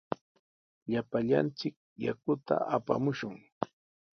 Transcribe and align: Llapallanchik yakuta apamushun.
Llapallanchik 0.91 1.75
yakuta 2.05 2.55
apamushun. 2.75 3.35